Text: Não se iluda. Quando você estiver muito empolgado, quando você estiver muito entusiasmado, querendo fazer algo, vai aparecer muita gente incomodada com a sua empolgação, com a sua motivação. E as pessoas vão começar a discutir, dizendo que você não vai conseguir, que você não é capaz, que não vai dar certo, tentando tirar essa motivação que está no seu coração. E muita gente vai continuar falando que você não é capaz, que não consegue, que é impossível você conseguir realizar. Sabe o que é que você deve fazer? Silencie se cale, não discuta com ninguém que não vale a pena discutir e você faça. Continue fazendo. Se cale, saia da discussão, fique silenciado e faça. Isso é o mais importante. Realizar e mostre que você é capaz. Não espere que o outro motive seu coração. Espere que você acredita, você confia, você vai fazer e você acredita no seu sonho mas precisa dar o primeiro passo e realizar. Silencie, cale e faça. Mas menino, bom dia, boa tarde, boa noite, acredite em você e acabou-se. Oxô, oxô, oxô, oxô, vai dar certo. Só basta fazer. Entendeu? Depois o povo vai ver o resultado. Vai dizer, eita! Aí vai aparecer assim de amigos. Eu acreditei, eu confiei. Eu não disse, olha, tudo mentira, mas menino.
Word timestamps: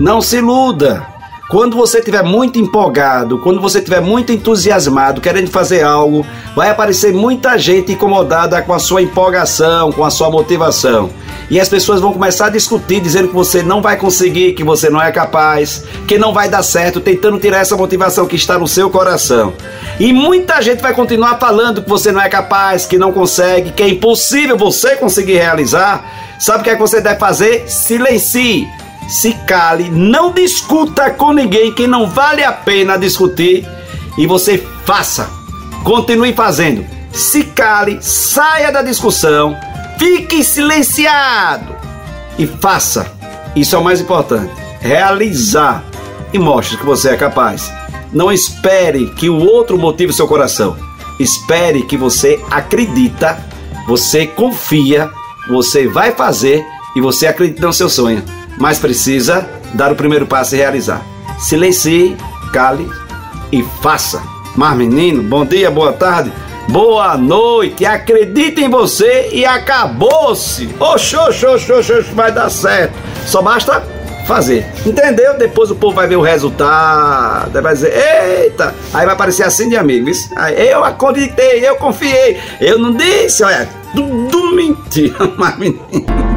Não 0.00 0.20
se 0.20 0.38
iluda. 0.38 1.06
Quando 1.48 1.76
você 1.76 1.98
estiver 1.98 2.24
muito 2.24 2.58
empolgado, 2.58 3.38
quando 3.38 3.60
você 3.60 3.78
estiver 3.78 4.00
muito 4.00 4.32
entusiasmado, 4.32 5.20
querendo 5.20 5.48
fazer 5.48 5.84
algo, 5.84 6.26
vai 6.56 6.70
aparecer 6.70 7.12
muita 7.12 7.56
gente 7.56 7.92
incomodada 7.92 8.60
com 8.62 8.72
a 8.72 8.80
sua 8.80 9.00
empolgação, 9.00 9.92
com 9.92 10.04
a 10.04 10.10
sua 10.10 10.28
motivação. 10.28 11.10
E 11.48 11.60
as 11.60 11.68
pessoas 11.68 12.00
vão 12.00 12.12
começar 12.12 12.46
a 12.46 12.50
discutir, 12.50 13.00
dizendo 13.00 13.28
que 13.28 13.34
você 13.34 13.62
não 13.62 13.80
vai 13.80 13.96
conseguir, 13.96 14.52
que 14.52 14.64
você 14.64 14.90
não 14.90 15.00
é 15.00 15.12
capaz, 15.12 15.84
que 16.08 16.18
não 16.18 16.32
vai 16.32 16.48
dar 16.48 16.62
certo, 16.64 17.00
tentando 17.00 17.38
tirar 17.38 17.58
essa 17.58 17.76
motivação 17.76 18.26
que 18.26 18.36
está 18.36 18.58
no 18.58 18.66
seu 18.66 18.90
coração. 18.90 19.52
E 19.98 20.12
muita 20.12 20.60
gente 20.62 20.80
vai 20.80 20.94
continuar 20.94 21.38
falando 21.38 21.82
que 21.82 21.88
você 21.88 22.10
não 22.10 22.20
é 22.20 22.28
capaz, 22.28 22.86
que 22.86 22.98
não 22.98 23.12
consegue, 23.12 23.70
que 23.72 23.82
é 23.82 23.88
impossível 23.88 24.56
você 24.56 24.96
conseguir 24.96 25.38
realizar. 25.38 26.19
Sabe 26.40 26.60
o 26.60 26.64
que 26.64 26.70
é 26.70 26.74
que 26.74 26.80
você 26.80 27.00
deve 27.00 27.20
fazer? 27.20 27.68
Silencie 27.68 28.66
se 29.10 29.32
cale, 29.32 29.90
não 29.90 30.32
discuta 30.32 31.10
com 31.10 31.32
ninguém 31.32 31.74
que 31.74 31.84
não 31.84 32.06
vale 32.06 32.44
a 32.44 32.52
pena 32.52 32.96
discutir 32.96 33.66
e 34.16 34.24
você 34.24 34.64
faça. 34.86 35.28
Continue 35.82 36.32
fazendo. 36.32 36.86
Se 37.12 37.42
cale, 37.42 37.98
saia 38.00 38.70
da 38.70 38.82
discussão, 38.82 39.58
fique 39.98 40.44
silenciado 40.44 41.74
e 42.38 42.46
faça. 42.46 43.12
Isso 43.56 43.74
é 43.74 43.78
o 43.80 43.84
mais 43.84 44.00
importante. 44.00 44.52
Realizar 44.80 45.82
e 46.32 46.38
mostre 46.38 46.76
que 46.76 46.86
você 46.86 47.10
é 47.10 47.16
capaz. 47.16 47.68
Não 48.12 48.30
espere 48.30 49.10
que 49.10 49.28
o 49.28 49.44
outro 49.44 49.76
motive 49.76 50.12
seu 50.12 50.28
coração. 50.28 50.76
Espere 51.18 51.82
que 51.82 51.96
você 51.96 52.40
acredita, 52.48 53.44
você 53.88 54.24
confia, 54.24 55.10
você 55.50 55.86
vai 55.86 56.12
fazer 56.12 56.64
e 56.96 57.00
você 57.00 57.26
acredita 57.26 57.66
no 57.66 57.72
seu 57.72 57.88
sonho 57.88 58.22
mas 58.60 58.78
precisa 58.78 59.48
dar 59.72 59.90
o 59.90 59.96
primeiro 59.96 60.26
passo 60.26 60.54
e 60.54 60.58
realizar. 60.58 61.02
Silencie, 61.38 62.14
cale 62.52 62.86
e 63.50 63.62
faça. 63.82 64.22
Mas 64.54 64.76
menino, 64.76 65.22
bom 65.22 65.46
dia, 65.46 65.70
boa 65.70 65.94
tarde, 65.94 66.30
boa 66.68 67.16
noite, 67.16 67.86
acredite 67.86 68.62
em 68.62 68.68
você 68.68 69.30
e 69.32 69.46
acabou-se. 69.46 70.68
Oxô, 70.78 71.22
oxô, 71.28 71.54
oxô, 71.54 71.78
oxô, 71.78 72.02
vai 72.14 72.30
dar 72.30 72.50
certo. 72.50 72.92
Só 73.26 73.40
basta 73.40 73.82
fazer. 74.26 74.66
Entendeu? 74.84 75.38
Depois 75.38 75.70
o 75.70 75.74
povo 75.74 75.96
vai 75.96 76.06
ver 76.06 76.16
o 76.16 76.20
resultado. 76.20 77.62
Vai 77.62 77.72
dizer, 77.72 77.94
eita! 77.94 78.74
Aí 78.92 79.06
vai 79.06 79.14
aparecer 79.14 79.44
assim 79.44 79.70
de 79.70 79.76
amigos. 79.76 80.28
Eu 80.56 80.84
acreditei, 80.84 81.66
eu 81.66 81.76
confiei. 81.76 82.38
Eu 82.60 82.78
não 82.78 82.92
disse, 82.92 83.42
olha, 83.42 83.66
tudo 83.94 84.39
mentira, 84.54 85.32
mas 85.36 85.58
menino. 85.58 86.29